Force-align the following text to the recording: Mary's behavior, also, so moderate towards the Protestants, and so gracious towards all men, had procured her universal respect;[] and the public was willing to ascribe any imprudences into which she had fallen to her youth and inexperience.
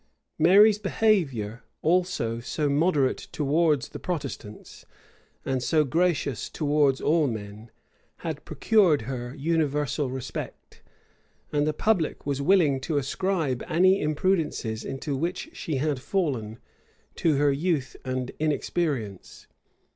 Mary's 0.39 0.79
behavior, 0.79 1.61
also, 1.83 2.39
so 2.39 2.67
moderate 2.67 3.27
towards 3.31 3.89
the 3.89 3.99
Protestants, 3.99 4.83
and 5.45 5.61
so 5.61 5.83
gracious 5.83 6.49
towards 6.49 6.99
all 7.01 7.27
men, 7.27 7.69
had 8.25 8.43
procured 8.43 9.03
her 9.03 9.35
universal 9.35 10.09
respect;[] 10.09 10.81
and 11.51 11.67
the 11.67 11.71
public 11.73 12.25
was 12.25 12.41
willing 12.41 12.79
to 12.81 12.97
ascribe 12.97 13.63
any 13.67 14.01
imprudences 14.01 14.83
into 14.83 15.15
which 15.15 15.51
she 15.53 15.75
had 15.75 16.01
fallen 16.01 16.57
to 17.13 17.35
her 17.35 17.51
youth 17.51 17.95
and 18.03 18.31
inexperience. 18.39 19.45